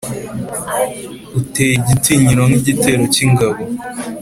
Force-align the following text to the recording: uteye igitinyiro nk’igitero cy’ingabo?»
uteye 1.39 1.73
igitinyiro 1.77 2.43
nk’igitero 2.49 3.03
cy’ingabo?» 3.13 3.59